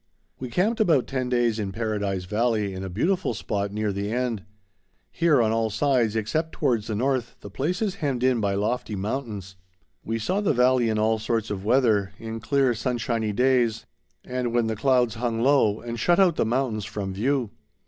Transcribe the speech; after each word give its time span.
We 0.39 0.49
camped 0.49 0.79
about 0.79 1.05
ten 1.05 1.29
days 1.29 1.59
in 1.59 1.71
Paradise 1.71 2.23
Valley 2.25 2.73
in 2.73 2.83
a 2.83 2.89
beautiful 2.89 3.35
spot 3.35 3.71
near 3.71 3.91
the 3.93 4.11
end. 4.11 4.43
Here, 5.11 5.39
on 5.43 5.51
all 5.51 5.69
sides 5.69 6.15
except 6.15 6.53
towards 6.53 6.87
the 6.87 6.95
north, 6.95 7.35
the 7.41 7.51
place 7.51 7.83
is 7.83 7.97
hemmed 8.01 8.23
in 8.23 8.41
by 8.41 8.55
lofty 8.55 8.95
mountains. 8.95 9.57
We 10.03 10.17
saw 10.17 10.41
the 10.41 10.53
valley 10.53 10.89
in 10.89 10.97
all 10.97 11.19
sorts 11.19 11.51
of 11.51 11.63
weather, 11.65 12.13
in 12.17 12.39
clear 12.39 12.73
sunshiny 12.73 13.31
days, 13.31 13.85
and 14.25 14.55
when 14.55 14.65
the 14.65 14.75
clouds 14.75 15.13
hung 15.13 15.43
low 15.43 15.81
and 15.81 15.99
shut 15.99 16.19
out 16.19 16.35
the 16.35 16.45
mountains 16.47 16.85
from 16.85 17.13
view. 17.13 17.51